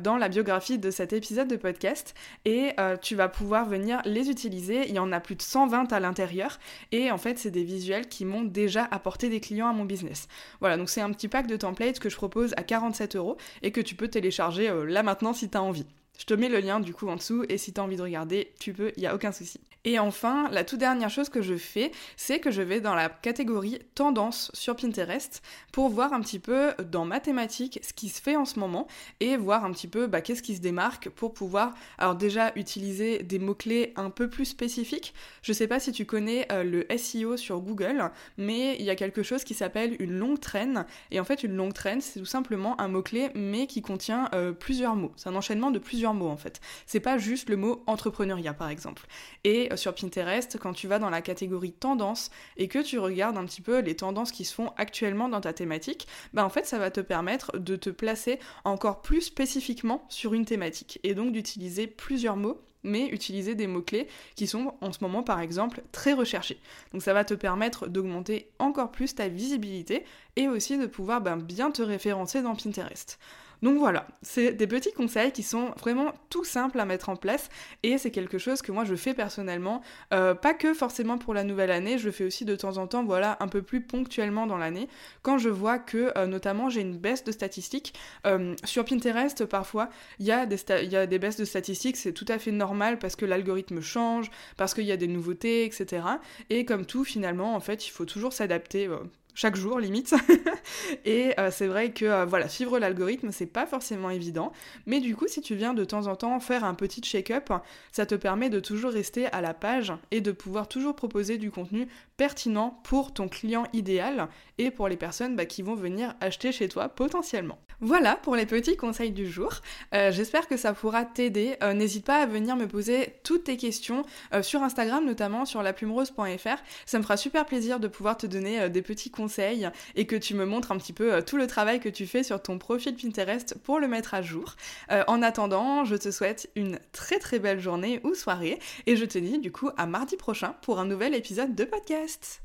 dans 0.00 0.16
la 0.16 0.28
biographie 0.28 0.78
de 0.78 0.90
cet 0.90 1.12
épisode 1.12 1.46
de 1.46 1.54
podcast 1.54 2.14
et 2.44 2.72
tu 3.00 3.14
vas 3.14 3.28
pouvoir 3.28 3.66
venir 3.66 4.02
les 4.04 4.30
utiliser. 4.30 4.88
Il 4.88 4.96
y 4.96 4.98
en 4.98 5.12
a 5.12 5.20
plus 5.20 5.36
de 5.36 5.42
120 5.42 5.92
à 5.92 6.00
l'intérieur 6.00 6.58
et 6.90 7.12
en 7.12 7.18
fait, 7.18 7.38
c'est 7.38 7.52
des 7.52 7.62
visuels 7.62 8.08
qui 8.08 8.24
m'ont 8.24 8.42
déjà 8.42 8.88
apporté 8.90 9.28
des 9.28 9.38
clients 9.38 9.68
à 9.68 9.72
mon 9.72 9.84
business. 9.84 10.26
Voilà, 10.58 10.76
donc 10.76 10.90
c'est 10.90 11.02
un 11.02 11.12
petit 11.12 11.28
pack 11.28 11.46
de 11.46 11.56
templates 11.56 12.00
que 12.00 12.08
je 12.08 12.16
propose 12.16 12.52
à 12.56 12.64
47 12.64 13.14
euros 13.14 13.36
et 13.62 13.70
que 13.70 13.80
tu 13.80 13.94
peux 13.94 14.08
télécharger 14.08 14.72
là 14.86 15.04
maintenant 15.04 15.33
si 15.34 15.48
tu 15.48 15.58
as 15.58 15.62
envie. 15.62 15.86
Je 16.18 16.24
te 16.26 16.34
mets 16.34 16.48
le 16.48 16.60
lien 16.60 16.80
du 16.80 16.94
coup 16.94 17.08
en 17.08 17.16
dessous 17.16 17.44
et 17.48 17.58
si 17.58 17.72
tu 17.72 17.80
as 17.80 17.84
envie 17.84 17.96
de 17.96 18.02
regarder, 18.02 18.52
tu 18.60 18.72
peux, 18.72 18.92
il 18.96 19.00
n'y 19.00 19.06
a 19.06 19.14
aucun 19.14 19.32
souci. 19.32 19.60
Et 19.86 19.98
enfin, 19.98 20.48
la 20.50 20.64
toute 20.64 20.78
dernière 20.78 21.10
chose 21.10 21.28
que 21.28 21.42
je 21.42 21.56
fais, 21.56 21.90
c'est 22.16 22.40
que 22.40 22.50
je 22.50 22.62
vais 22.62 22.80
dans 22.80 22.94
la 22.94 23.10
catégorie 23.10 23.80
tendance 23.94 24.50
sur 24.54 24.76
Pinterest 24.76 25.42
pour 25.72 25.90
voir 25.90 26.14
un 26.14 26.22
petit 26.22 26.38
peu 26.38 26.72
dans 26.90 27.04
ma 27.04 27.20
thématique 27.20 27.80
ce 27.82 27.92
qui 27.92 28.08
se 28.08 28.22
fait 28.22 28.36
en 28.36 28.46
ce 28.46 28.58
moment 28.58 28.86
et 29.20 29.36
voir 29.36 29.64
un 29.64 29.72
petit 29.72 29.88
peu 29.88 30.06
bah, 30.06 30.22
qu'est-ce 30.22 30.42
qui 30.42 30.56
se 30.56 30.62
démarque 30.62 31.10
pour 31.10 31.34
pouvoir 31.34 31.74
alors 31.98 32.14
déjà 32.14 32.52
utiliser 32.56 33.22
des 33.22 33.38
mots-clés 33.38 33.92
un 33.96 34.08
peu 34.08 34.30
plus 34.30 34.46
spécifiques. 34.46 35.12
Je 35.42 35.52
sais 35.52 35.66
pas 35.66 35.80
si 35.80 35.92
tu 35.92 36.06
connais 36.06 36.46
euh, 36.50 36.64
le 36.64 36.86
SEO 36.96 37.36
sur 37.36 37.60
Google, 37.60 38.10
mais 38.38 38.76
il 38.78 38.86
y 38.86 38.90
a 38.90 38.96
quelque 38.96 39.22
chose 39.22 39.44
qui 39.44 39.52
s'appelle 39.52 39.96
une 39.98 40.12
longue 40.12 40.40
traîne 40.40 40.86
et 41.10 41.20
en 41.20 41.24
fait 41.24 41.42
une 41.42 41.56
longue 41.56 41.74
traîne 41.74 42.00
c'est 42.00 42.20
tout 42.20 42.24
simplement 42.24 42.80
un 42.80 42.88
mot-clé 42.88 43.30
mais 43.34 43.66
qui 43.66 43.82
contient 43.82 44.30
euh, 44.34 44.52
plusieurs 44.52 44.96
mots. 44.96 45.12
C'est 45.16 45.28
un 45.28 45.34
enchaînement 45.34 45.70
de 45.70 45.78
plusieurs 45.78 46.03
mots 46.12 46.28
en 46.28 46.36
fait. 46.36 46.60
C'est 46.86 47.00
pas 47.00 47.16
juste 47.16 47.48
le 47.48 47.56
mot 47.56 47.82
entrepreneuriat 47.86 48.52
par 48.52 48.68
exemple. 48.68 49.06
Et 49.44 49.70
sur 49.76 49.94
Pinterest, 49.94 50.58
quand 50.58 50.74
tu 50.74 50.88
vas 50.88 50.98
dans 50.98 51.10
la 51.10 51.22
catégorie 51.22 51.72
tendance 51.72 52.30
et 52.56 52.68
que 52.68 52.80
tu 52.80 52.98
regardes 52.98 53.38
un 53.38 53.44
petit 53.44 53.62
peu 53.62 53.78
les 53.78 53.96
tendances 53.96 54.32
qui 54.32 54.44
se 54.44 54.54
font 54.54 54.72
actuellement 54.76 55.28
dans 55.28 55.40
ta 55.40 55.52
thématique, 55.52 56.06
bah 56.32 56.44
en 56.44 56.50
fait 56.50 56.66
ça 56.66 56.78
va 56.78 56.90
te 56.90 57.00
permettre 57.00 57.58
de 57.58 57.76
te 57.76 57.90
placer 57.90 58.38
encore 58.64 59.00
plus 59.00 59.22
spécifiquement 59.22 60.04
sur 60.08 60.34
une 60.34 60.44
thématique 60.44 61.00
et 61.04 61.14
donc 61.14 61.32
d'utiliser 61.32 61.86
plusieurs 61.86 62.36
mots 62.36 62.60
mais 62.84 63.06
utiliser 63.08 63.54
des 63.54 63.66
mots-clés 63.66 64.06
qui 64.36 64.46
sont 64.46 64.74
en 64.80 64.92
ce 64.92 64.98
moment 65.02 65.22
par 65.22 65.40
exemple 65.40 65.82
très 65.90 66.12
recherchés. 66.12 66.60
Donc 66.92 67.02
ça 67.02 67.14
va 67.14 67.24
te 67.24 67.34
permettre 67.34 67.88
d'augmenter 67.88 68.50
encore 68.58 68.92
plus 68.92 69.14
ta 69.14 69.28
visibilité 69.28 70.04
et 70.36 70.48
aussi 70.48 70.78
de 70.78 70.86
pouvoir 70.86 71.20
ben, 71.20 71.36
bien 71.36 71.70
te 71.70 71.82
référencer 71.82 72.42
dans 72.42 72.54
Pinterest. 72.54 73.18
Donc 73.64 73.78
voilà, 73.78 74.06
c'est 74.20 74.52
des 74.52 74.66
petits 74.66 74.92
conseils 74.92 75.32
qui 75.32 75.42
sont 75.42 75.70
vraiment 75.80 76.12
tout 76.28 76.44
simples 76.44 76.78
à 76.78 76.84
mettre 76.84 77.08
en 77.08 77.16
place 77.16 77.48
et 77.82 77.96
c'est 77.96 78.10
quelque 78.10 78.36
chose 78.36 78.60
que 78.60 78.70
moi 78.72 78.84
je 78.84 78.94
fais 78.94 79.14
personnellement, 79.14 79.80
euh, 80.12 80.34
pas 80.34 80.52
que 80.52 80.74
forcément 80.74 81.16
pour 81.16 81.32
la 81.32 81.44
nouvelle 81.44 81.70
année, 81.70 81.96
je 81.96 82.04
le 82.04 82.12
fais 82.12 82.24
aussi 82.24 82.44
de 82.44 82.56
temps 82.56 82.76
en 82.76 82.86
temps, 82.86 83.04
voilà, 83.04 83.38
un 83.40 83.48
peu 83.48 83.62
plus 83.62 83.80
ponctuellement 83.80 84.46
dans 84.46 84.58
l'année, 84.58 84.86
quand 85.22 85.38
je 85.38 85.48
vois 85.48 85.78
que 85.78 86.12
euh, 86.18 86.26
notamment 86.26 86.68
j'ai 86.68 86.82
une 86.82 86.98
baisse 86.98 87.24
de 87.24 87.32
statistiques. 87.32 87.94
Euh, 88.26 88.54
sur 88.64 88.84
Pinterest, 88.84 89.46
parfois, 89.46 89.88
il 90.18 90.26
y, 90.26 90.30
a 90.30 90.44
des 90.44 90.58
y 90.82 90.96
a 90.96 91.06
des 91.06 91.18
baisses 91.18 91.38
de 91.38 91.46
statistiques, 91.46 91.96
c'est 91.96 92.12
tout 92.12 92.26
à 92.28 92.38
fait 92.38 92.52
normal 92.52 92.98
parce 92.98 93.16
que 93.16 93.24
l'algorithme 93.24 93.80
change, 93.80 94.30
parce 94.58 94.74
qu'il 94.74 94.84
y 94.84 94.92
a 94.92 94.98
des 94.98 95.08
nouveautés, 95.08 95.64
etc. 95.64 96.02
Et 96.50 96.66
comme 96.66 96.84
tout, 96.84 97.04
finalement, 97.04 97.54
en 97.54 97.60
fait, 97.60 97.86
il 97.86 97.92
faut 97.92 98.04
toujours 98.04 98.34
s'adapter 98.34 98.90
chaque 99.34 99.56
jour 99.56 99.78
limite. 99.78 100.14
et 101.04 101.38
euh, 101.38 101.50
c'est 101.50 101.66
vrai 101.66 101.92
que 101.92 102.04
euh, 102.04 102.24
voilà, 102.24 102.48
suivre 102.48 102.78
l'algorithme, 102.78 103.30
c'est 103.32 103.46
pas 103.46 103.66
forcément 103.66 104.10
évident. 104.10 104.52
Mais 104.86 105.00
du 105.00 105.16
coup, 105.16 105.26
si 105.28 105.40
tu 105.40 105.54
viens 105.54 105.74
de 105.74 105.84
temps 105.84 106.06
en 106.06 106.16
temps 106.16 106.38
faire 106.40 106.64
un 106.64 106.74
petit 106.74 107.00
check-up, 107.00 107.52
ça 107.92 108.06
te 108.06 108.14
permet 108.14 108.50
de 108.50 108.60
toujours 108.60 108.92
rester 108.92 109.26
à 109.26 109.40
la 109.40 109.54
page 109.54 109.92
et 110.10 110.20
de 110.20 110.32
pouvoir 110.32 110.68
toujours 110.68 110.94
proposer 110.94 111.38
du 111.38 111.50
contenu 111.50 111.88
pertinent 112.16 112.80
pour 112.84 113.12
ton 113.12 113.28
client 113.28 113.64
idéal 113.72 114.28
et 114.58 114.70
pour 114.70 114.88
les 114.88 114.96
personnes 114.96 115.36
bah, 115.36 115.46
qui 115.46 115.62
vont 115.62 115.74
venir 115.74 116.14
acheter 116.20 116.52
chez 116.52 116.68
toi 116.68 116.88
potentiellement. 116.88 117.58
Voilà 117.80 118.16
pour 118.16 118.36
les 118.36 118.46
petits 118.46 118.76
conseils 118.76 119.10
du 119.10 119.26
jour. 119.26 119.52
Euh, 119.94 120.12
j'espère 120.12 120.46
que 120.46 120.56
ça 120.56 120.72
pourra 120.72 121.04
t'aider. 121.04 121.56
N'hésite 121.74 122.06
pas 122.06 122.22
à 122.22 122.26
venir 122.26 122.56
me 122.56 122.66
poser 122.66 123.14
toutes 123.24 123.44
tes 123.44 123.56
questions 123.56 124.04
sur 124.42 124.62
Instagram, 124.62 125.04
notamment 125.04 125.44
sur 125.44 125.62
laplumerose.fr. 125.62 126.62
Ça 126.86 126.98
me 126.98 127.02
fera 127.02 127.16
super 127.16 127.46
plaisir 127.46 127.80
de 127.80 127.88
pouvoir 127.88 128.16
te 128.16 128.26
donner 128.26 128.70
des 128.70 128.82
petits 128.82 129.10
conseils 129.10 129.68
et 129.96 130.06
que 130.06 130.16
tu 130.16 130.34
me 130.34 130.44
montres 130.44 130.72
un 130.72 130.78
petit 130.78 130.92
peu 130.92 131.14
euh, 131.14 131.22
tout 131.22 131.36
le 131.36 131.46
travail 131.46 131.80
que 131.80 131.88
tu 131.88 132.06
fais 132.06 132.22
sur 132.22 132.40
ton 132.42 132.58
profil 132.58 132.94
Pinterest 132.94 133.56
pour 133.62 133.80
le 133.80 133.88
mettre 133.88 134.14
à 134.14 134.22
jour. 134.22 134.54
Euh, 134.90 135.04
en 135.06 135.22
attendant, 135.22 135.84
je 135.84 135.96
te 135.96 136.10
souhaite 136.10 136.50
une 136.56 136.78
très 136.92 137.18
très 137.18 137.38
belle 137.38 137.60
journée 137.60 138.00
ou 138.04 138.14
soirée 138.14 138.58
et 138.86 138.96
je 138.96 139.04
te 139.04 139.18
dis 139.18 139.38
du 139.38 139.52
coup 139.52 139.70
à 139.76 139.86
mardi 139.86 140.16
prochain 140.16 140.54
pour 140.62 140.78
un 140.78 140.84
nouvel 140.84 141.14
épisode 141.14 141.54
de 141.54 141.64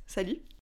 Salut 0.07 0.41